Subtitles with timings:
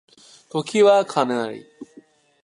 [0.49, 1.63] 時は金なり